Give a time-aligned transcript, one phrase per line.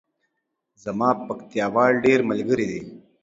[0.83, 2.81] زما پکتیاوال ډیر ملګری دی